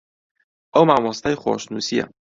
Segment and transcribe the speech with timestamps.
[0.73, 2.05] ئەو مامۆستای خۆشنووسییە